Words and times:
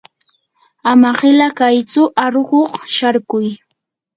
ama 0.91 1.09
qila 1.19 1.47
kaytsu 1.57 2.01
aruqkuq 2.23 2.71
sharkuy. 2.95 3.47